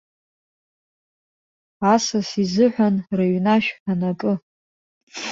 Асас 1.93 2.29
изыҳәан 2.43 2.95
рыҩнашә 3.17 3.71
анакы. 3.91 4.33